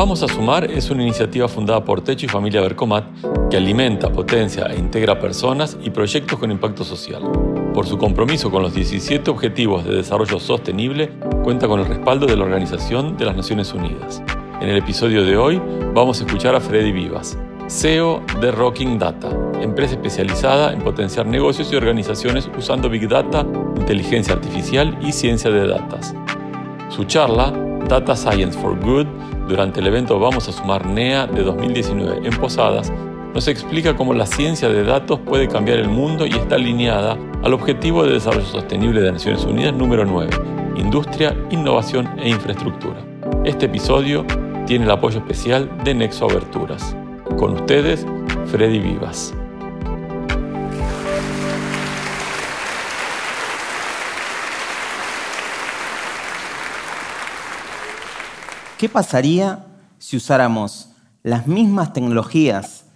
Vamos 0.00 0.22
a 0.22 0.28
Sumar 0.28 0.64
es 0.70 0.88
una 0.88 1.02
iniciativa 1.02 1.46
fundada 1.46 1.84
por 1.84 2.00
Techo 2.00 2.24
y 2.24 2.28
Familia 2.30 2.62
Bercomat 2.62 3.04
que 3.50 3.58
alimenta, 3.58 4.10
potencia 4.10 4.64
e 4.64 4.78
integra 4.78 5.20
personas 5.20 5.76
y 5.82 5.90
proyectos 5.90 6.38
con 6.38 6.50
impacto 6.50 6.84
social. 6.84 7.20
Por 7.74 7.86
su 7.86 7.98
compromiso 7.98 8.50
con 8.50 8.62
los 8.62 8.72
17 8.72 9.30
Objetivos 9.30 9.84
de 9.84 9.96
Desarrollo 9.96 10.40
Sostenible, 10.40 11.10
cuenta 11.44 11.68
con 11.68 11.80
el 11.80 11.86
respaldo 11.86 12.24
de 12.24 12.34
la 12.34 12.44
Organización 12.44 13.18
de 13.18 13.26
las 13.26 13.36
Naciones 13.36 13.74
Unidas. 13.74 14.22
En 14.62 14.70
el 14.70 14.78
episodio 14.78 15.22
de 15.22 15.36
hoy 15.36 15.60
vamos 15.92 16.18
a 16.22 16.24
escuchar 16.24 16.54
a 16.54 16.60
Freddy 16.60 16.92
Vivas, 16.92 17.36
CEO 17.68 18.22
de 18.40 18.52
Rocking 18.52 18.98
Data, 18.98 19.28
empresa 19.60 19.96
especializada 19.96 20.72
en 20.72 20.80
potenciar 20.80 21.26
negocios 21.26 21.70
y 21.74 21.76
organizaciones 21.76 22.50
usando 22.56 22.88
Big 22.88 23.06
Data, 23.06 23.44
inteligencia 23.76 24.32
artificial 24.32 24.98
y 25.02 25.12
ciencia 25.12 25.50
de 25.50 25.68
datos. 25.68 26.14
Su 26.88 27.04
charla, 27.04 27.52
Data 27.86 28.16
Science 28.16 28.58
for 28.58 28.80
Good, 28.80 29.06
durante 29.50 29.80
el 29.80 29.86
evento 29.88 30.18
Vamos 30.18 30.48
a 30.48 30.52
Sumar 30.52 30.86
NEA 30.86 31.26
de 31.26 31.42
2019 31.42 32.26
en 32.26 32.36
Posadas, 32.36 32.92
nos 33.34 33.48
explica 33.48 33.96
cómo 33.96 34.14
la 34.14 34.24
ciencia 34.24 34.68
de 34.68 34.84
datos 34.84 35.18
puede 35.20 35.48
cambiar 35.48 35.78
el 35.78 35.88
mundo 35.88 36.24
y 36.24 36.30
está 36.30 36.54
alineada 36.54 37.18
al 37.42 37.52
Objetivo 37.52 38.04
de 38.04 38.12
Desarrollo 38.12 38.46
Sostenible 38.46 39.00
de 39.00 39.12
Naciones 39.12 39.44
Unidas 39.44 39.74
número 39.74 40.04
9, 40.04 40.30
Industria, 40.76 41.36
Innovación 41.50 42.08
e 42.18 42.28
Infraestructura. 42.28 43.00
Este 43.44 43.66
episodio 43.66 44.24
tiene 44.66 44.84
el 44.84 44.90
apoyo 44.90 45.18
especial 45.18 45.68
de 45.84 45.94
Nexo 45.94 46.30
Aberturas. 46.30 46.96
Con 47.36 47.54
ustedes, 47.54 48.06
Freddy 48.46 48.78
Vivas. 48.78 49.34
¿Qué 58.80 58.88
pasaría 58.88 59.66
si 59.98 60.16
usáramos 60.16 60.92
las 61.22 61.46
mismas 61.46 61.92
tecnologías 61.92 62.86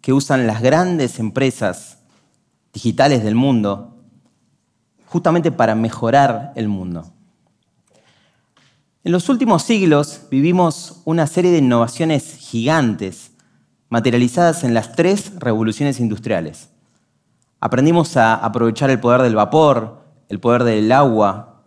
que 0.00 0.14
usan 0.14 0.46
las 0.46 0.62
grandes 0.62 1.18
empresas 1.18 1.98
digitales 2.72 3.22
del 3.22 3.34
mundo 3.34 3.94
justamente 5.04 5.52
para 5.52 5.74
mejorar 5.74 6.54
el 6.56 6.68
mundo? 6.68 7.12
En 9.04 9.12
los 9.12 9.28
últimos 9.28 9.62
siglos 9.64 10.22
vivimos 10.30 11.02
una 11.04 11.26
serie 11.26 11.50
de 11.50 11.58
innovaciones 11.58 12.36
gigantes 12.36 13.32
materializadas 13.90 14.64
en 14.64 14.72
las 14.72 14.92
tres 14.92 15.30
revoluciones 15.40 16.00
industriales. 16.00 16.70
Aprendimos 17.60 18.16
a 18.16 18.34
aprovechar 18.34 18.88
el 18.88 18.98
poder 18.98 19.20
del 19.20 19.34
vapor, 19.34 20.06
el 20.30 20.40
poder 20.40 20.64
del 20.64 20.90
agua, 20.90 21.64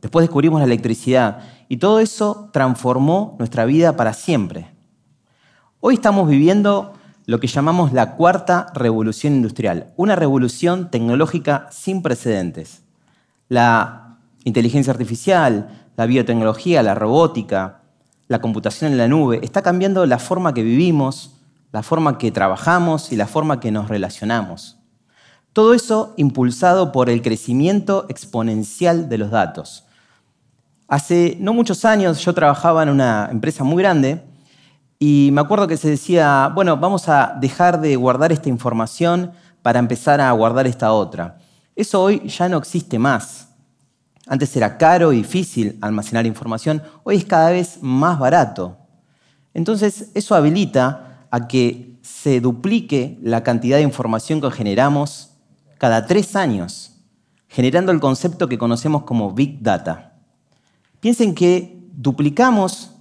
después 0.00 0.22
descubrimos 0.22 0.60
la 0.60 0.64
electricidad 0.64 1.42
y 1.72 1.78
todo 1.78 2.00
eso 2.00 2.50
transformó 2.52 3.34
nuestra 3.38 3.64
vida 3.64 3.96
para 3.96 4.12
siempre. 4.12 4.68
Hoy 5.80 5.94
estamos 5.94 6.28
viviendo 6.28 6.92
lo 7.24 7.40
que 7.40 7.46
llamamos 7.46 7.94
la 7.94 8.16
cuarta 8.16 8.66
revolución 8.74 9.32
industrial, 9.32 9.90
una 9.96 10.14
revolución 10.14 10.90
tecnológica 10.90 11.68
sin 11.70 12.02
precedentes. 12.02 12.82
La 13.48 14.18
inteligencia 14.44 14.92
artificial, 14.92 15.86
la 15.96 16.04
biotecnología, 16.04 16.82
la 16.82 16.94
robótica, 16.94 17.80
la 18.28 18.42
computación 18.42 18.92
en 18.92 18.98
la 18.98 19.08
nube, 19.08 19.40
está 19.42 19.62
cambiando 19.62 20.04
la 20.04 20.18
forma 20.18 20.52
que 20.52 20.62
vivimos, 20.62 21.36
la 21.72 21.82
forma 21.82 22.18
que 22.18 22.30
trabajamos 22.30 23.12
y 23.12 23.16
la 23.16 23.26
forma 23.26 23.60
que 23.60 23.72
nos 23.72 23.88
relacionamos. 23.88 24.76
Todo 25.54 25.72
eso 25.72 26.12
impulsado 26.18 26.92
por 26.92 27.08
el 27.08 27.22
crecimiento 27.22 28.04
exponencial 28.10 29.08
de 29.08 29.16
los 29.16 29.30
datos. 29.30 29.86
Hace 30.92 31.38
no 31.40 31.54
muchos 31.54 31.86
años 31.86 32.22
yo 32.22 32.34
trabajaba 32.34 32.82
en 32.82 32.90
una 32.90 33.26
empresa 33.32 33.64
muy 33.64 33.82
grande 33.82 34.22
y 34.98 35.30
me 35.32 35.40
acuerdo 35.40 35.66
que 35.66 35.78
se 35.78 35.88
decía, 35.88 36.52
bueno, 36.54 36.76
vamos 36.76 37.08
a 37.08 37.34
dejar 37.40 37.80
de 37.80 37.96
guardar 37.96 38.30
esta 38.30 38.50
información 38.50 39.32
para 39.62 39.78
empezar 39.78 40.20
a 40.20 40.30
guardar 40.32 40.66
esta 40.66 40.92
otra. 40.92 41.38
Eso 41.74 42.02
hoy 42.02 42.28
ya 42.28 42.46
no 42.50 42.58
existe 42.58 42.98
más. 42.98 43.48
Antes 44.26 44.54
era 44.54 44.76
caro 44.76 45.14
y 45.14 45.16
difícil 45.16 45.78
almacenar 45.80 46.26
información, 46.26 46.82
hoy 47.04 47.16
es 47.16 47.24
cada 47.24 47.48
vez 47.48 47.78
más 47.80 48.18
barato. 48.18 48.76
Entonces 49.54 50.10
eso 50.12 50.34
habilita 50.34 51.26
a 51.30 51.48
que 51.48 51.96
se 52.02 52.42
duplique 52.42 53.18
la 53.22 53.42
cantidad 53.42 53.78
de 53.78 53.82
información 53.82 54.42
que 54.42 54.50
generamos 54.50 55.30
cada 55.78 56.06
tres 56.06 56.36
años, 56.36 56.96
generando 57.48 57.92
el 57.92 58.00
concepto 58.00 58.46
que 58.46 58.58
conocemos 58.58 59.04
como 59.04 59.32
Big 59.32 59.62
Data. 59.62 60.11
Piensen 61.02 61.34
que 61.34 61.84
duplicamos 61.96 62.92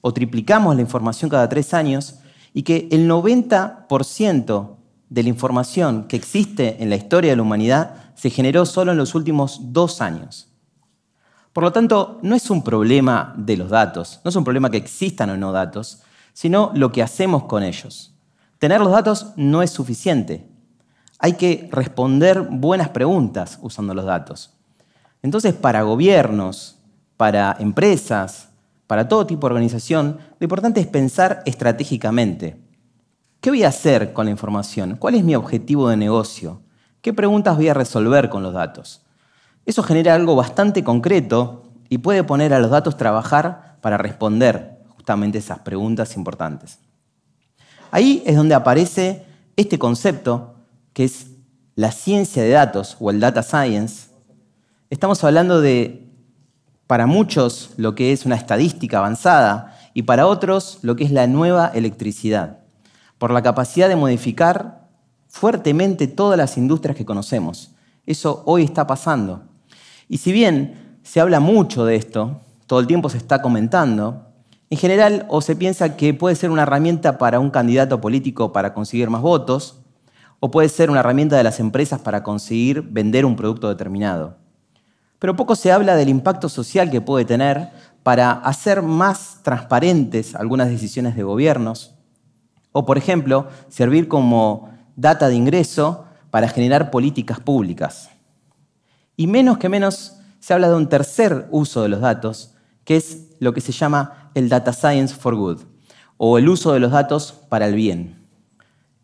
o 0.00 0.14
triplicamos 0.14 0.76
la 0.76 0.82
información 0.82 1.28
cada 1.28 1.48
tres 1.48 1.74
años 1.74 2.20
y 2.54 2.62
que 2.62 2.86
el 2.92 3.10
90% 3.10 4.76
de 5.08 5.22
la 5.24 5.28
información 5.28 6.04
que 6.06 6.14
existe 6.14 6.80
en 6.80 6.90
la 6.90 6.94
historia 6.94 7.30
de 7.30 7.36
la 7.36 7.42
humanidad 7.42 8.12
se 8.14 8.30
generó 8.30 8.66
solo 8.66 8.92
en 8.92 8.98
los 8.98 9.16
últimos 9.16 9.72
dos 9.72 10.00
años. 10.00 10.46
Por 11.52 11.64
lo 11.64 11.72
tanto, 11.72 12.20
no 12.22 12.36
es 12.36 12.50
un 12.50 12.62
problema 12.62 13.34
de 13.36 13.56
los 13.56 13.68
datos, 13.68 14.20
no 14.22 14.28
es 14.28 14.36
un 14.36 14.44
problema 14.44 14.70
que 14.70 14.76
existan 14.76 15.30
o 15.30 15.36
no 15.36 15.50
datos, 15.50 16.02
sino 16.32 16.70
lo 16.76 16.92
que 16.92 17.02
hacemos 17.02 17.46
con 17.46 17.64
ellos. 17.64 18.14
Tener 18.60 18.80
los 18.80 18.92
datos 18.92 19.32
no 19.34 19.60
es 19.60 19.72
suficiente. 19.72 20.46
Hay 21.18 21.32
que 21.32 21.68
responder 21.72 22.42
buenas 22.42 22.90
preguntas 22.90 23.58
usando 23.60 23.92
los 23.92 24.04
datos. 24.04 24.52
Entonces, 25.20 25.52
para 25.52 25.82
gobiernos, 25.82 26.79
para 27.20 27.54
empresas, 27.60 28.48
para 28.86 29.06
todo 29.06 29.26
tipo 29.26 29.46
de 29.46 29.52
organización, 29.52 30.20
lo 30.38 30.44
importante 30.46 30.80
es 30.80 30.86
pensar 30.86 31.42
estratégicamente. 31.44 32.56
¿Qué 33.42 33.50
voy 33.50 33.62
a 33.62 33.68
hacer 33.68 34.14
con 34.14 34.24
la 34.24 34.30
información? 34.30 34.96
¿Cuál 34.98 35.16
es 35.16 35.22
mi 35.22 35.34
objetivo 35.34 35.90
de 35.90 35.98
negocio? 35.98 36.62
¿Qué 37.02 37.12
preguntas 37.12 37.56
voy 37.56 37.68
a 37.68 37.74
resolver 37.74 38.30
con 38.30 38.42
los 38.42 38.54
datos? 38.54 39.02
Eso 39.66 39.82
genera 39.82 40.14
algo 40.14 40.34
bastante 40.34 40.82
concreto 40.82 41.64
y 41.90 41.98
puede 41.98 42.24
poner 42.24 42.54
a 42.54 42.58
los 42.58 42.70
datos 42.70 42.96
trabajar 42.96 43.76
para 43.82 43.98
responder 43.98 44.78
justamente 44.88 45.36
esas 45.36 45.58
preguntas 45.58 46.16
importantes. 46.16 46.78
Ahí 47.90 48.22
es 48.24 48.34
donde 48.34 48.54
aparece 48.54 49.26
este 49.56 49.78
concepto 49.78 50.54
que 50.94 51.04
es 51.04 51.26
la 51.74 51.92
ciencia 51.92 52.42
de 52.42 52.48
datos 52.48 52.96
o 52.98 53.10
el 53.10 53.20
data 53.20 53.42
science. 53.42 54.08
Estamos 54.88 55.22
hablando 55.22 55.60
de, 55.60 56.09
para 56.90 57.06
muchos, 57.06 57.70
lo 57.76 57.94
que 57.94 58.10
es 58.10 58.26
una 58.26 58.34
estadística 58.34 58.98
avanzada 58.98 59.78
y 59.94 60.02
para 60.02 60.26
otros, 60.26 60.80
lo 60.82 60.96
que 60.96 61.04
es 61.04 61.12
la 61.12 61.28
nueva 61.28 61.70
electricidad, 61.72 62.58
por 63.16 63.30
la 63.30 63.44
capacidad 63.44 63.88
de 63.88 63.94
modificar 63.94 64.88
fuertemente 65.28 66.08
todas 66.08 66.36
las 66.36 66.56
industrias 66.56 66.96
que 66.96 67.04
conocemos. 67.04 67.76
Eso 68.06 68.42
hoy 68.44 68.64
está 68.64 68.88
pasando. 68.88 69.44
Y 70.08 70.18
si 70.18 70.32
bien 70.32 70.98
se 71.04 71.20
habla 71.20 71.38
mucho 71.38 71.84
de 71.84 71.94
esto, 71.94 72.40
todo 72.66 72.80
el 72.80 72.88
tiempo 72.88 73.08
se 73.08 73.18
está 73.18 73.40
comentando, 73.40 74.26
en 74.68 74.76
general, 74.76 75.26
o 75.28 75.42
se 75.42 75.54
piensa 75.54 75.96
que 75.96 76.12
puede 76.12 76.34
ser 76.34 76.50
una 76.50 76.62
herramienta 76.62 77.18
para 77.18 77.38
un 77.38 77.50
candidato 77.50 78.00
político 78.00 78.52
para 78.52 78.74
conseguir 78.74 79.10
más 79.10 79.22
votos, 79.22 79.80
o 80.40 80.50
puede 80.50 80.68
ser 80.68 80.90
una 80.90 80.98
herramienta 80.98 81.36
de 81.36 81.44
las 81.44 81.60
empresas 81.60 82.00
para 82.00 82.24
conseguir 82.24 82.82
vender 82.82 83.24
un 83.26 83.36
producto 83.36 83.68
determinado. 83.68 84.40
Pero 85.20 85.36
poco 85.36 85.54
se 85.54 85.70
habla 85.70 85.94
del 85.94 86.08
impacto 86.08 86.48
social 86.48 86.90
que 86.90 87.00
puede 87.00 87.24
tener 87.24 87.68
para 88.02 88.32
hacer 88.32 88.82
más 88.82 89.38
transparentes 89.42 90.34
algunas 90.34 90.68
decisiones 90.68 91.14
de 91.14 91.22
gobiernos, 91.22 91.94
o 92.72 92.84
por 92.84 92.98
ejemplo, 92.98 93.46
servir 93.68 94.08
como 94.08 94.70
data 94.96 95.28
de 95.28 95.36
ingreso 95.36 96.06
para 96.30 96.48
generar 96.48 96.90
políticas 96.90 97.38
públicas. 97.38 98.10
Y 99.16 99.26
menos 99.26 99.58
que 99.58 99.68
menos 99.68 100.16
se 100.40 100.54
habla 100.54 100.70
de 100.70 100.76
un 100.76 100.88
tercer 100.88 101.46
uso 101.50 101.82
de 101.82 101.90
los 101.90 102.00
datos, 102.00 102.54
que 102.84 102.96
es 102.96 103.28
lo 103.38 103.52
que 103.52 103.60
se 103.60 103.72
llama 103.72 104.30
el 104.34 104.48
Data 104.48 104.72
Science 104.72 105.14
for 105.14 105.36
Good, 105.36 105.60
o 106.16 106.38
el 106.38 106.48
uso 106.48 106.72
de 106.72 106.80
los 106.80 106.92
datos 106.92 107.34
para 107.48 107.66
el 107.66 107.74
bien. 107.74 108.26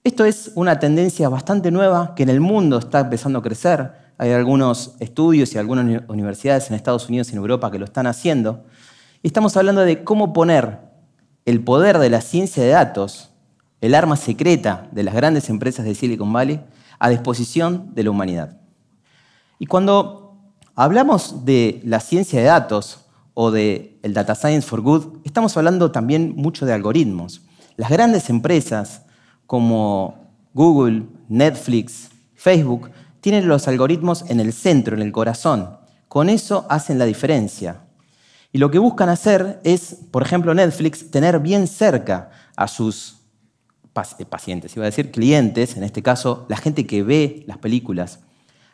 Esto 0.02 0.24
es 0.24 0.52
una 0.54 0.78
tendencia 0.78 1.28
bastante 1.28 1.70
nueva 1.70 2.14
que 2.14 2.22
en 2.22 2.30
el 2.30 2.40
mundo 2.40 2.78
está 2.78 3.00
empezando 3.00 3.40
a 3.40 3.42
crecer. 3.42 4.05
Hay 4.18 4.32
algunos 4.32 4.94
estudios 4.98 5.54
y 5.54 5.58
algunas 5.58 6.02
universidades 6.08 6.70
en 6.70 6.76
Estados 6.76 7.08
Unidos 7.08 7.28
y 7.28 7.32
en 7.32 7.38
Europa 7.38 7.70
que 7.70 7.78
lo 7.78 7.84
están 7.84 8.06
haciendo. 8.06 8.64
estamos 9.22 9.56
hablando 9.56 9.82
de 9.82 10.04
cómo 10.04 10.32
poner 10.32 10.78
el 11.44 11.62
poder 11.62 11.98
de 11.98 12.08
la 12.08 12.22
ciencia 12.22 12.62
de 12.62 12.70
datos, 12.70 13.30
el 13.80 13.94
arma 13.94 14.16
secreta 14.16 14.88
de 14.90 15.02
las 15.02 15.14
grandes 15.14 15.50
empresas 15.50 15.84
de 15.84 15.94
Silicon 15.94 16.32
Valley, 16.32 16.60
a 16.98 17.10
disposición 17.10 17.94
de 17.94 18.04
la 18.04 18.10
humanidad. 18.10 18.58
Y 19.58 19.66
cuando 19.66 20.38
hablamos 20.74 21.44
de 21.44 21.82
la 21.84 22.00
ciencia 22.00 22.40
de 22.40 22.46
datos 22.46 23.06
o 23.34 23.50
de 23.50 23.98
el 24.02 24.14
Data 24.14 24.34
Science 24.34 24.66
for 24.66 24.80
Good, 24.80 25.18
estamos 25.24 25.56
hablando 25.58 25.90
también 25.90 26.34
mucho 26.36 26.64
de 26.64 26.72
algoritmos. 26.72 27.42
Las 27.76 27.90
grandes 27.90 28.30
empresas 28.30 29.02
como 29.46 30.32
Google, 30.54 31.04
Netflix, 31.28 32.08
Facebook, 32.34 32.90
tienen 33.26 33.48
los 33.48 33.66
algoritmos 33.66 34.24
en 34.28 34.38
el 34.38 34.52
centro, 34.52 34.94
en 34.94 35.02
el 35.02 35.10
corazón. 35.10 35.80
Con 36.06 36.28
eso 36.28 36.64
hacen 36.70 36.96
la 36.96 37.06
diferencia. 37.06 37.80
Y 38.52 38.58
lo 38.58 38.70
que 38.70 38.78
buscan 38.78 39.08
hacer 39.08 39.58
es, 39.64 39.96
por 40.12 40.22
ejemplo, 40.22 40.54
Netflix, 40.54 41.10
tener 41.10 41.40
bien 41.40 41.66
cerca 41.66 42.30
a 42.54 42.68
sus 42.68 43.16
pacientes, 43.92 44.76
iba 44.76 44.84
a 44.84 44.90
decir 44.90 45.10
clientes, 45.10 45.76
en 45.76 45.82
este 45.82 46.04
caso, 46.04 46.46
la 46.48 46.56
gente 46.56 46.86
que 46.86 47.02
ve 47.02 47.42
las 47.48 47.58
películas. 47.58 48.20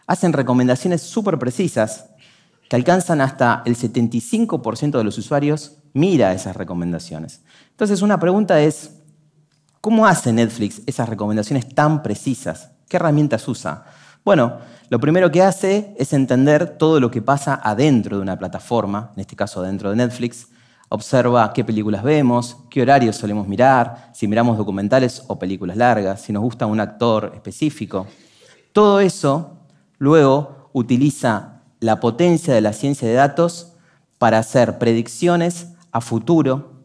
Hacen 0.06 0.34
recomendaciones 0.34 1.00
súper 1.00 1.38
precisas 1.38 2.10
que 2.68 2.76
alcanzan 2.76 3.22
hasta 3.22 3.62
el 3.64 3.74
75% 3.74 4.98
de 4.98 5.04
los 5.04 5.16
usuarios 5.16 5.78
mira 5.94 6.34
esas 6.34 6.54
recomendaciones. 6.56 7.40
Entonces, 7.70 8.02
una 8.02 8.20
pregunta 8.20 8.60
es, 8.60 8.98
¿cómo 9.80 10.06
hace 10.06 10.30
Netflix 10.30 10.82
esas 10.84 11.08
recomendaciones 11.08 11.74
tan 11.74 12.02
precisas? 12.02 12.72
¿Qué 12.86 12.98
herramientas 12.98 13.48
usa? 13.48 13.86
Bueno, 14.24 14.58
lo 14.88 15.00
primero 15.00 15.32
que 15.32 15.42
hace 15.42 15.96
es 15.98 16.12
entender 16.12 16.78
todo 16.78 17.00
lo 17.00 17.10
que 17.10 17.20
pasa 17.20 17.60
adentro 17.60 18.16
de 18.16 18.22
una 18.22 18.38
plataforma, 18.38 19.10
en 19.16 19.20
este 19.20 19.34
caso 19.34 19.62
dentro 19.62 19.90
de 19.90 19.96
Netflix. 19.96 20.46
Observa 20.90 21.52
qué 21.52 21.64
películas 21.64 22.04
vemos, 22.04 22.58
qué 22.70 22.82
horarios 22.82 23.16
solemos 23.16 23.48
mirar, 23.48 24.10
si 24.14 24.28
miramos 24.28 24.58
documentales 24.58 25.24
o 25.26 25.40
películas 25.40 25.76
largas, 25.76 26.20
si 26.20 26.32
nos 26.32 26.42
gusta 26.44 26.66
un 26.66 26.78
actor 26.78 27.32
específico. 27.34 28.06
Todo 28.72 29.00
eso 29.00 29.58
luego 29.98 30.70
utiliza 30.72 31.62
la 31.80 31.98
potencia 31.98 32.54
de 32.54 32.60
la 32.60 32.72
ciencia 32.72 33.08
de 33.08 33.14
datos 33.14 33.72
para 34.18 34.38
hacer 34.38 34.78
predicciones 34.78 35.72
a 35.90 36.00
futuro 36.00 36.84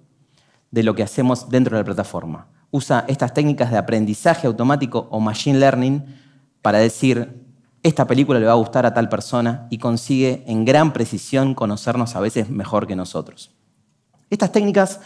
de 0.71 0.81
lo 0.81 0.95
que 0.95 1.03
hacemos 1.03 1.49
dentro 1.49 1.77
de 1.77 1.83
la 1.83 1.85
plataforma. 1.85 2.47
Usa 2.71 3.05
estas 3.07 3.35
técnicas 3.35 3.69
de 3.69 3.77
aprendizaje 3.77 4.47
automático 4.47 5.07
o 5.11 5.19
machine 5.19 5.59
learning 5.59 6.03
para 6.67 6.79
decir, 6.79 7.45
esta 7.81 8.07
película 8.07 8.41
le 8.41 8.45
va 8.45 8.51
a 8.51 8.55
gustar 8.55 8.85
a 8.85 8.93
tal 8.93 9.07
persona 9.07 9.67
y 9.69 9.77
consigue 9.77 10.43
en 10.47 10.65
gran 10.65 10.91
precisión 10.91 11.55
conocernos 11.55 12.17
a 12.17 12.19
veces 12.19 12.49
mejor 12.49 12.87
que 12.87 12.95
nosotros. 12.97 13.51
Estas 14.29 14.51
técnicas 14.51 14.99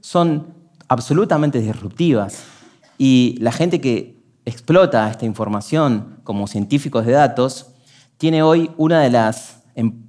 son 0.00 0.54
absolutamente 0.86 1.60
disruptivas 1.60 2.44
y 2.98 3.36
la 3.40 3.50
gente 3.50 3.80
que 3.80 4.22
explota 4.44 5.10
esta 5.10 5.26
información 5.26 6.20
como 6.22 6.46
científicos 6.46 7.04
de 7.04 7.14
datos 7.14 7.72
tiene 8.16 8.44
hoy 8.44 8.70
una 8.76 9.00
de 9.00 9.10
las 9.10 9.64
em, 9.74 10.04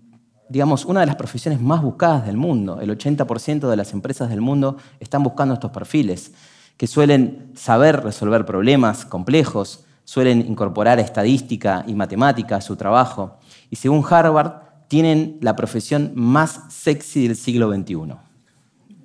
digamos, 0.47 0.85
una 0.85 1.00
de 1.00 1.07
las 1.07 1.15
profesiones 1.15 1.59
más 1.59 1.81
buscadas 1.81 2.27
del 2.27 2.38
mundo. 2.38 2.81
El 2.81 2.95
80% 2.95 3.67
de 3.67 3.75
las 3.75 3.94
empresas 3.94 4.29
del 4.29 4.41
mundo 4.41 4.77
están 5.00 5.23
buscando 5.23 5.55
estos 5.55 5.71
perfiles, 5.71 6.33
que 6.77 6.85
suelen 6.85 7.51
saber 7.55 8.03
resolver 8.03 8.45
problemas 8.45 9.05
complejos, 9.05 9.85
suelen 10.09 10.39
incorporar 10.50 11.00
estadística 11.00 11.83
y 11.85 11.94
matemática 11.94 12.56
a 12.56 12.61
su 12.61 12.75
trabajo. 12.75 13.38
Y 13.69 13.75
según 13.75 14.03
Harvard, 14.09 14.53
tienen 14.88 15.38
la 15.39 15.56
profesión 15.56 16.13
más 16.15 16.61
sexy 16.69 17.27
del 17.27 17.38
siglo 17.38 17.71
XXI. 17.71 18.15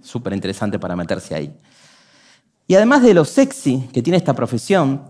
Súper 0.00 0.32
interesante 0.32 0.78
para 0.78 0.96
meterse 0.96 1.34
ahí. 1.34 1.54
Y 2.66 2.74
además 2.74 3.02
de 3.02 3.12
lo 3.12 3.26
sexy 3.26 3.86
que 3.92 4.00
tiene 4.00 4.16
esta 4.16 4.32
profesión, 4.32 5.02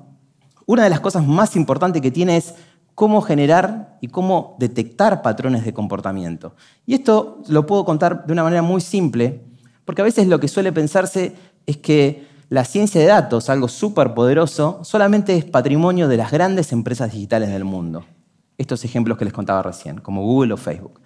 una 0.67 0.83
de 0.83 0.91
las 0.91 0.99
cosas 0.99 1.25
más 1.25 1.55
importantes 1.55 2.03
que 2.03 2.11
tiene 2.11 2.39
es 2.39 2.57
cómo 2.97 3.23
generar 3.23 3.97
y 4.01 4.09
cómo 4.09 4.57
detectar 4.59 5.23
patrones 5.23 5.65
de 5.65 5.75
comportamiento. 5.75 6.57
Y 6.87 6.95
esto 6.95 7.41
lo 7.47 7.67
puedo 7.67 7.85
contar 7.85 8.27
de 8.27 8.33
una 8.33 8.43
manera 8.43 8.63
muy 8.63 8.81
simple, 8.81 9.45
porque 9.85 10.03
a 10.03 10.05
veces 10.05 10.27
lo 10.27 10.41
que 10.41 10.49
suele 10.49 10.73
pensarse 10.73 11.37
es 11.67 11.77
que 11.77 12.34
la 12.49 12.65
ciencia 12.65 13.01
de 13.01 13.07
datos, 13.07 13.49
algo 13.49 13.69
súper 13.69 14.15
poderoso, 14.15 14.81
solamente 14.83 15.37
es 15.37 15.45
patrimonio 15.45 16.09
de 16.09 16.17
las 16.17 16.31
grandes 16.31 16.73
empresas 16.73 17.13
digitales 17.13 17.51
del 17.51 17.65
mundo. 17.65 18.05
Estos 18.59 18.85
ejemplos 18.85 19.19
que 19.19 19.25
les 19.25 19.35
contaba 19.35 19.63
recién, 19.63 20.01
como 20.01 20.23
Google 20.23 20.55
o 20.55 20.57
Facebook. 20.57 21.01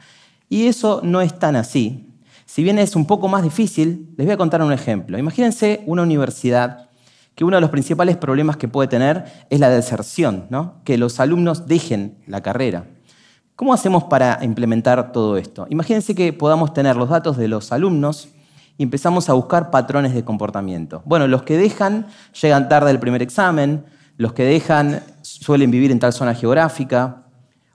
Y 0.49 0.67
eso 0.67 1.01
no 1.03 1.21
es 1.21 1.39
tan 1.39 1.57
así. 1.57 2.15
Si 2.45 2.63
bien 2.63 2.79
es 2.79 2.97
un 2.97 3.07
poco 3.07 3.29
más 3.29 3.43
difícil, 3.43 4.15
les 4.17 4.27
voy 4.27 4.35
a 4.35 4.39
contar 4.39 4.63
un 4.63 4.73
ejemplo. 4.73 5.19
Imagínense 5.19 5.83
una 5.87 6.03
universidad 6.03 6.89
que 7.35 7.45
uno 7.45 7.57
de 7.57 7.61
los 7.61 7.71
principales 7.71 8.17
problemas 8.17 8.57
que 8.57 8.67
puede 8.67 8.89
tener 8.89 9.25
es 9.49 9.61
la 9.61 9.71
deserción, 9.71 10.47
¿no? 10.51 10.81
que 10.83 10.99
los 10.99 11.21
alumnos 11.21 11.69
dejen 11.69 12.19
la 12.27 12.43
carrera. 12.43 12.87
¿Cómo 13.55 13.73
hacemos 13.73 14.05
para 14.05 14.39
implementar 14.43 15.13
todo 15.13 15.37
esto? 15.37 15.67
Imagínense 15.71 16.15
que 16.15 16.33
podamos 16.33 16.73
tener 16.73 16.97
los 16.97 17.11
datos 17.11 17.37
de 17.37 17.49
los 17.49 17.71
alumnos 17.71 18.29
y 18.79 18.85
empezamos 18.85 19.29
a 19.29 19.35
buscar 19.35 19.71
patrones 19.71 20.15
de 20.15 20.25
comportamiento. 20.25 21.03
Bueno, 21.05 21.27
los 21.27 21.43
que 21.43 21.59
dejan 21.59 22.07
llegan 22.41 22.69
tarde 22.69 22.91
al 22.91 23.01
primer 23.01 23.21
examen, 23.21 23.85
los 24.17 24.33
que 24.33 24.45
dejan 24.45 25.03
suelen 25.21 25.71
vivir 25.71 25.91
en 25.91 25.99
tal 25.99 26.13
zona 26.13 26.35
geográfica 26.35 27.27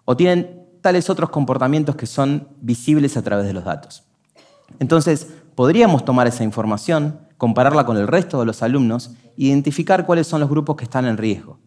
o 0.06 0.18
tienen 0.18 0.64
tales 0.82 1.10
otros 1.10 1.30
comportamientos 1.30 1.96
que 1.96 2.06
son 2.06 2.48
visibles 2.62 3.18
a 3.18 3.22
través 3.22 3.46
de 3.46 3.54
los 3.54 3.66
datos. 3.66 4.04
Entonces, 4.80 5.28
podríamos 5.56 6.04
tomar 6.04 6.26
esa 6.28 6.44
información, 6.44 7.20
compararla 7.38 7.86
con 7.86 7.98
el 7.98 8.08
resto 8.08 8.40
de 8.40 8.46
los 8.46 8.64
alumnos 8.64 9.12
identificar 9.36 10.06
cuáles 10.06 10.28
son 10.28 10.40
los 10.40 10.50
grupos 10.50 10.76
que 10.76 10.84
están 10.86 11.06
en 11.06 11.18
riesgo. 11.18 11.60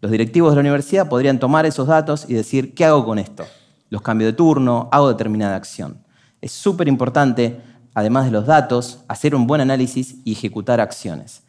Los 0.00 0.12
directivos 0.12 0.50
de 0.50 0.56
la 0.56 0.60
universidad 0.60 1.08
podrían 1.08 1.38
tomar 1.38 1.66
esos 1.66 1.86
datos 1.86 2.26
y 2.28 2.34
decir, 2.34 2.74
¿qué 2.74 2.84
hago 2.84 3.04
con 3.04 3.18
esto? 3.18 3.44
Los 3.88 4.02
cambio 4.02 4.26
de 4.26 4.32
turno, 4.32 4.88
hago 4.92 5.08
determinada 5.08 5.56
acción. 5.56 6.04
Es 6.40 6.52
súper 6.52 6.86
importante, 6.86 7.60
además 7.96 8.26
de 8.26 8.30
los 8.30 8.44
datos, 8.44 8.98
hacer 9.08 9.34
un 9.34 9.46
buen 9.46 9.62
análisis 9.62 10.16
y 10.22 10.32
ejecutar 10.32 10.82
acciones. 10.82 11.42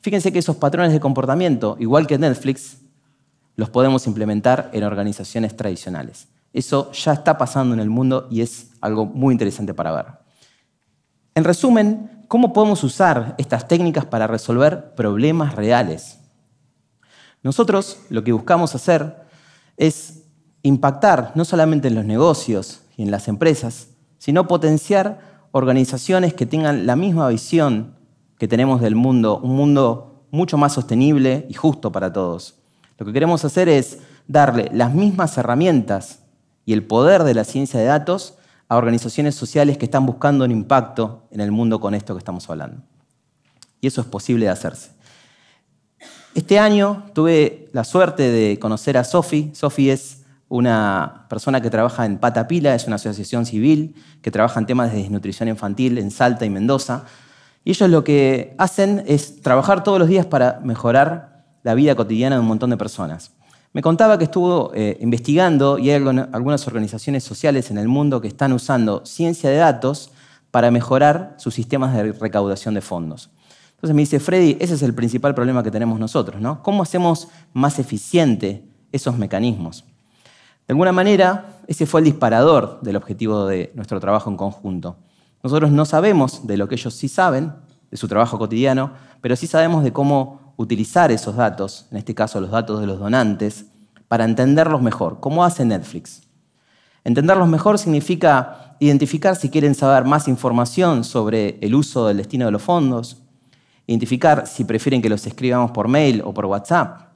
Fíjense 0.00 0.32
que 0.32 0.38
esos 0.38 0.54
patrones 0.54 0.92
de 0.92 1.00
comportamiento, 1.00 1.76
igual 1.80 2.06
que 2.06 2.16
Netflix, 2.16 2.76
los 3.56 3.68
podemos 3.68 4.06
implementar 4.06 4.70
en 4.72 4.84
organizaciones 4.84 5.56
tradicionales. 5.56 6.28
Eso 6.52 6.92
ya 6.92 7.14
está 7.14 7.36
pasando 7.36 7.74
en 7.74 7.80
el 7.80 7.90
mundo 7.90 8.28
y 8.30 8.42
es 8.42 8.70
algo 8.80 9.06
muy 9.06 9.32
interesante 9.32 9.74
para 9.74 9.90
ver. 9.90 10.06
En 11.34 11.42
resumen, 11.42 12.24
¿cómo 12.28 12.52
podemos 12.52 12.84
usar 12.84 13.34
estas 13.36 13.66
técnicas 13.66 14.04
para 14.04 14.28
resolver 14.28 14.94
problemas 14.94 15.56
reales? 15.56 16.20
Nosotros 17.42 17.98
lo 18.08 18.22
que 18.22 18.30
buscamos 18.30 18.72
hacer 18.76 19.16
es 19.76 20.22
impactar 20.62 21.32
no 21.34 21.44
solamente 21.44 21.88
en 21.88 21.96
los 21.96 22.04
negocios 22.04 22.82
y 22.96 23.02
en 23.02 23.10
las 23.10 23.26
empresas, 23.26 23.88
sino 24.18 24.46
potenciar 24.46 25.37
organizaciones 25.52 26.34
que 26.34 26.46
tengan 26.46 26.86
la 26.86 26.96
misma 26.96 27.28
visión 27.28 27.96
que 28.38 28.48
tenemos 28.48 28.80
del 28.80 28.94
mundo, 28.94 29.40
un 29.42 29.56
mundo 29.56 30.26
mucho 30.30 30.58
más 30.58 30.72
sostenible 30.74 31.46
y 31.48 31.54
justo 31.54 31.90
para 31.90 32.12
todos. 32.12 32.56
Lo 32.98 33.06
que 33.06 33.12
queremos 33.12 33.44
hacer 33.44 33.68
es 33.68 33.98
darle 34.26 34.70
las 34.72 34.94
mismas 34.94 35.36
herramientas 35.38 36.20
y 36.64 36.72
el 36.72 36.84
poder 36.84 37.24
de 37.24 37.34
la 37.34 37.44
ciencia 37.44 37.80
de 37.80 37.86
datos 37.86 38.34
a 38.68 38.76
organizaciones 38.76 39.34
sociales 39.34 39.78
que 39.78 39.86
están 39.86 40.04
buscando 40.04 40.44
un 40.44 40.50
impacto 40.50 41.26
en 41.30 41.40
el 41.40 41.50
mundo 41.50 41.80
con 41.80 41.94
esto 41.94 42.14
que 42.14 42.18
estamos 42.18 42.48
hablando. 42.50 42.82
Y 43.80 43.86
eso 43.86 44.00
es 44.00 44.06
posible 44.06 44.46
de 44.46 44.50
hacerse. 44.50 44.90
Este 46.34 46.58
año 46.58 47.04
tuve 47.14 47.68
la 47.72 47.84
suerte 47.84 48.30
de 48.30 48.58
conocer 48.58 48.98
a 48.98 49.04
Sofi. 49.04 49.50
Sofi 49.54 49.90
es 49.90 50.17
una 50.48 51.26
persona 51.28 51.60
que 51.60 51.70
trabaja 51.70 52.06
en 52.06 52.18
Patapila, 52.18 52.74
es 52.74 52.86
una 52.86 52.96
asociación 52.96 53.44
civil 53.44 53.94
que 54.22 54.30
trabaja 54.30 54.58
en 54.58 54.66
temas 54.66 54.92
de 54.92 54.98
desnutrición 54.98 55.48
infantil 55.48 55.98
en 55.98 56.10
Salta 56.10 56.46
y 56.46 56.50
Mendoza. 56.50 57.04
Y 57.64 57.70
ellos 57.70 57.90
lo 57.90 58.04
que 58.04 58.54
hacen 58.58 59.04
es 59.06 59.42
trabajar 59.42 59.82
todos 59.82 59.98
los 59.98 60.08
días 60.08 60.26
para 60.26 60.60
mejorar 60.62 61.44
la 61.62 61.74
vida 61.74 61.94
cotidiana 61.94 62.36
de 62.36 62.40
un 62.40 62.48
montón 62.48 62.70
de 62.70 62.76
personas. 62.76 63.32
Me 63.74 63.82
contaba 63.82 64.16
que 64.16 64.24
estuvo 64.24 64.72
eh, 64.74 64.96
investigando 65.00 65.78
y 65.78 65.90
hay 65.90 66.02
algunas 66.32 66.66
organizaciones 66.66 67.22
sociales 67.22 67.70
en 67.70 67.76
el 67.76 67.86
mundo 67.86 68.20
que 68.20 68.28
están 68.28 68.52
usando 68.52 69.04
ciencia 69.04 69.50
de 69.50 69.56
datos 69.56 70.10
para 70.50 70.70
mejorar 70.70 71.34
sus 71.36 71.54
sistemas 71.54 71.94
de 71.94 72.12
recaudación 72.12 72.74
de 72.74 72.80
fondos. 72.80 73.30
Entonces 73.72 73.94
me 73.94 74.02
dice, 74.02 74.18
Freddy, 74.18 74.56
ese 74.58 74.74
es 74.74 74.82
el 74.82 74.94
principal 74.94 75.34
problema 75.34 75.62
que 75.62 75.70
tenemos 75.70 76.00
nosotros, 76.00 76.40
¿no? 76.40 76.62
¿Cómo 76.62 76.82
hacemos 76.82 77.28
más 77.52 77.78
eficiente 77.78 78.64
esos 78.90 79.16
mecanismos? 79.18 79.84
De 80.68 80.72
alguna 80.72 80.92
manera, 80.92 81.62
ese 81.66 81.86
fue 81.86 82.02
el 82.02 82.04
disparador 82.04 82.80
del 82.82 82.96
objetivo 82.96 83.46
de 83.46 83.72
nuestro 83.74 84.00
trabajo 84.00 84.28
en 84.28 84.36
conjunto. 84.36 84.96
Nosotros 85.42 85.70
no 85.70 85.86
sabemos 85.86 86.46
de 86.46 86.58
lo 86.58 86.68
que 86.68 86.74
ellos 86.74 86.92
sí 86.92 87.08
saben, 87.08 87.54
de 87.90 87.96
su 87.96 88.06
trabajo 88.06 88.38
cotidiano, 88.38 88.92
pero 89.22 89.34
sí 89.34 89.46
sabemos 89.46 89.82
de 89.82 89.94
cómo 89.94 90.52
utilizar 90.58 91.10
esos 91.10 91.36
datos, 91.36 91.86
en 91.90 91.96
este 91.96 92.14
caso 92.14 92.38
los 92.38 92.50
datos 92.50 92.80
de 92.80 92.86
los 92.86 92.98
donantes, 92.98 93.64
para 94.08 94.26
entenderlos 94.26 94.82
mejor, 94.82 95.20
como 95.20 95.42
hace 95.42 95.64
Netflix. 95.64 96.20
Entenderlos 97.02 97.48
mejor 97.48 97.78
significa 97.78 98.76
identificar 98.78 99.36
si 99.36 99.48
quieren 99.48 99.74
saber 99.74 100.04
más 100.04 100.28
información 100.28 101.02
sobre 101.02 101.56
el 101.62 101.74
uso 101.74 102.08
del 102.08 102.18
destino 102.18 102.44
de 102.44 102.52
los 102.52 102.60
fondos, 102.60 103.22
identificar 103.86 104.46
si 104.46 104.64
prefieren 104.64 105.00
que 105.00 105.08
los 105.08 105.26
escribamos 105.26 105.70
por 105.70 105.88
mail 105.88 106.20
o 106.26 106.34
por 106.34 106.44
WhatsApp, 106.44 107.08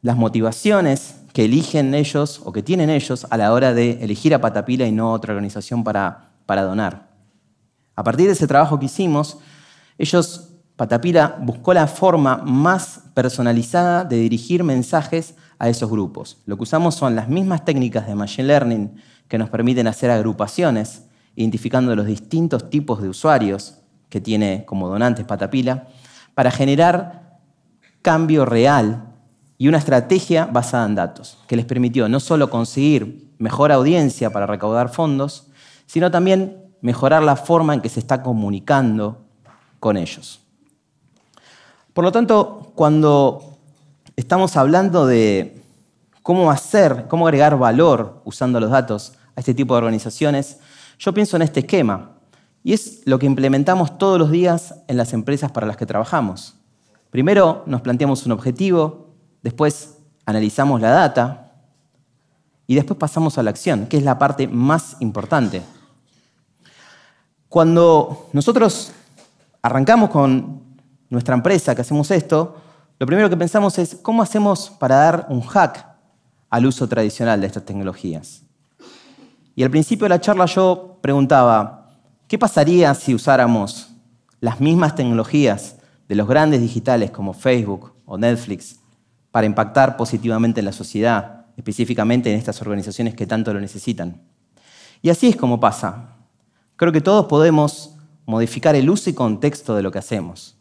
las 0.00 0.16
motivaciones 0.16 1.19
que 1.32 1.44
eligen 1.44 1.94
ellos 1.94 2.40
o 2.44 2.52
que 2.52 2.62
tienen 2.62 2.90
ellos 2.90 3.26
a 3.30 3.36
la 3.36 3.52
hora 3.52 3.72
de 3.72 4.02
elegir 4.02 4.34
a 4.34 4.40
Patapila 4.40 4.86
y 4.86 4.92
no 4.92 5.12
otra 5.12 5.32
organización 5.32 5.84
para, 5.84 6.30
para 6.46 6.62
donar. 6.62 7.08
A 7.94 8.02
partir 8.02 8.26
de 8.26 8.32
ese 8.32 8.46
trabajo 8.46 8.78
que 8.78 8.86
hicimos, 8.86 9.38
ellos 9.98 10.48
Patapila 10.76 11.36
buscó 11.42 11.74
la 11.74 11.86
forma 11.86 12.38
más 12.38 13.02
personalizada 13.12 14.02
de 14.04 14.16
dirigir 14.16 14.64
mensajes 14.64 15.34
a 15.58 15.68
esos 15.68 15.90
grupos. 15.90 16.38
Lo 16.46 16.56
que 16.56 16.62
usamos 16.62 16.94
son 16.94 17.14
las 17.14 17.28
mismas 17.28 17.66
técnicas 17.66 18.06
de 18.06 18.14
Machine 18.14 18.48
Learning 18.48 18.96
que 19.28 19.36
nos 19.36 19.50
permiten 19.50 19.86
hacer 19.86 20.10
agrupaciones, 20.10 21.04
identificando 21.36 21.94
los 21.94 22.06
distintos 22.06 22.70
tipos 22.70 23.02
de 23.02 23.10
usuarios 23.10 23.76
que 24.08 24.22
tiene 24.22 24.64
como 24.66 24.88
donantes 24.88 25.26
Patapila, 25.26 25.86
para 26.34 26.50
generar 26.50 27.38
cambio 28.00 28.46
real 28.46 29.09
y 29.60 29.68
una 29.68 29.76
estrategia 29.76 30.46
basada 30.46 30.86
en 30.86 30.94
datos, 30.94 31.36
que 31.46 31.54
les 31.54 31.66
permitió 31.66 32.08
no 32.08 32.18
solo 32.18 32.48
conseguir 32.48 33.30
mejor 33.36 33.70
audiencia 33.70 34.30
para 34.30 34.46
recaudar 34.46 34.88
fondos, 34.88 35.48
sino 35.84 36.10
también 36.10 36.64
mejorar 36.80 37.22
la 37.22 37.36
forma 37.36 37.74
en 37.74 37.82
que 37.82 37.90
se 37.90 38.00
está 38.00 38.22
comunicando 38.22 39.18
con 39.78 39.98
ellos. 39.98 40.40
Por 41.92 42.04
lo 42.04 42.10
tanto, 42.10 42.72
cuando 42.74 43.58
estamos 44.16 44.56
hablando 44.56 45.04
de 45.04 45.62
cómo 46.22 46.50
hacer, 46.50 47.04
cómo 47.06 47.26
agregar 47.26 47.58
valor 47.58 48.22
usando 48.24 48.60
los 48.60 48.70
datos 48.70 49.12
a 49.36 49.40
este 49.40 49.52
tipo 49.52 49.74
de 49.74 49.78
organizaciones, 49.80 50.58
yo 50.98 51.12
pienso 51.12 51.36
en 51.36 51.42
este 51.42 51.60
esquema. 51.60 52.12
Y 52.64 52.72
es 52.72 53.02
lo 53.04 53.18
que 53.18 53.26
implementamos 53.26 53.98
todos 53.98 54.18
los 54.18 54.30
días 54.30 54.76
en 54.88 54.96
las 54.96 55.12
empresas 55.12 55.52
para 55.52 55.66
las 55.66 55.76
que 55.76 55.84
trabajamos. 55.84 56.56
Primero 57.10 57.62
nos 57.66 57.82
planteamos 57.82 58.24
un 58.24 58.32
objetivo, 58.32 58.99
después 59.42 59.98
analizamos 60.26 60.80
la 60.80 60.90
data 60.90 61.52
y 62.66 62.74
después 62.74 62.98
pasamos 62.98 63.36
a 63.36 63.42
la 63.42 63.50
acción, 63.50 63.86
que 63.86 63.96
es 63.96 64.04
la 64.04 64.18
parte 64.18 64.46
más 64.46 64.96
importante. 65.00 65.62
Cuando 67.48 68.28
nosotros 68.32 68.92
arrancamos 69.62 70.10
con 70.10 70.62
nuestra 71.08 71.34
empresa 71.34 71.74
que 71.74 71.80
hacemos 71.80 72.10
esto, 72.10 72.56
lo 72.98 73.06
primero 73.06 73.28
que 73.28 73.36
pensamos 73.36 73.78
es 73.78 73.96
cómo 74.02 74.22
hacemos 74.22 74.70
para 74.70 74.96
dar 74.96 75.26
un 75.30 75.40
hack 75.40 75.86
al 76.48 76.66
uso 76.66 76.88
tradicional 76.88 77.40
de 77.40 77.46
estas 77.46 77.64
tecnologías. 77.64 78.42
Y 79.56 79.62
al 79.62 79.70
principio 79.70 80.04
de 80.04 80.10
la 80.10 80.20
charla 80.20 80.46
yo 80.46 80.98
preguntaba, 81.00 81.90
¿qué 82.28 82.38
pasaría 82.38 82.94
si 82.94 83.14
usáramos 83.14 83.90
las 84.40 84.60
mismas 84.60 84.94
tecnologías 84.94 85.76
de 86.08 86.14
los 86.14 86.28
grandes 86.28 86.60
digitales 86.60 87.10
como 87.10 87.32
Facebook 87.32 87.92
o 88.04 88.18
Netflix 88.18 88.79
para 89.30 89.46
impactar 89.46 89.96
positivamente 89.96 90.60
en 90.60 90.66
la 90.66 90.72
sociedad, 90.72 91.46
específicamente 91.56 92.32
en 92.32 92.38
estas 92.38 92.60
organizaciones 92.60 93.14
que 93.14 93.26
tanto 93.26 93.52
lo 93.52 93.60
necesitan? 93.60 94.22
Y 95.02 95.10
así 95.10 95.28
es 95.28 95.36
como 95.36 95.60
pasa. 95.60 96.16
Creo 96.76 96.92
que 96.92 97.00
todos 97.00 97.26
podemos 97.26 97.96
modificar 98.26 98.74
el 98.74 98.88
uso 98.88 99.10
y 99.10 99.14
contexto 99.14 99.74
de 99.74 99.82
lo 99.82 99.90
que 99.90 99.98
hacemos. 99.98 100.56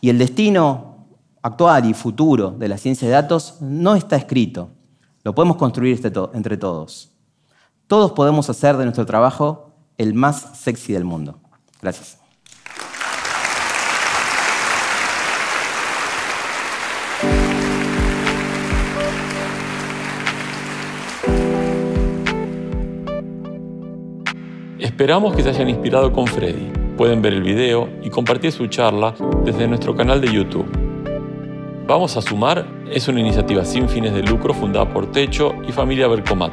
Y 0.00 0.10
el 0.10 0.18
destino 0.18 1.06
actual 1.42 1.86
y 1.86 1.94
futuro 1.94 2.50
de 2.50 2.68
la 2.68 2.78
ciencia 2.78 3.08
de 3.08 3.14
datos 3.14 3.56
no 3.60 3.94
está 3.94 4.16
escrito. 4.16 4.70
Lo 5.22 5.34
podemos 5.34 5.56
construir 5.56 5.94
este 5.94 6.12
entre 6.34 6.56
todos. 6.56 7.10
Todos 7.86 8.12
podemos 8.12 8.48
hacer 8.48 8.76
de 8.76 8.84
nuestro 8.84 9.06
trabajo 9.06 9.74
el 9.98 10.14
más 10.14 10.58
sexy 10.58 10.92
del 10.92 11.04
mundo. 11.04 11.40
Gracias. 11.82 12.18
Esperamos 25.00 25.34
que 25.34 25.42
se 25.42 25.48
hayan 25.48 25.70
inspirado 25.70 26.12
con 26.12 26.26
Freddy. 26.26 26.70
Pueden 26.98 27.22
ver 27.22 27.32
el 27.32 27.42
video 27.42 27.88
y 28.02 28.10
compartir 28.10 28.52
su 28.52 28.66
charla 28.66 29.14
desde 29.46 29.66
nuestro 29.66 29.96
canal 29.96 30.20
de 30.20 30.30
YouTube. 30.30 30.66
Vamos 31.86 32.18
a 32.18 32.20
Sumar 32.20 32.66
es 32.90 33.08
una 33.08 33.20
iniciativa 33.20 33.64
sin 33.64 33.88
fines 33.88 34.12
de 34.12 34.22
lucro 34.22 34.52
fundada 34.52 34.92
por 34.92 35.10
Techo 35.10 35.54
y 35.66 35.72
Familia 35.72 36.06
Bercomat, 36.06 36.52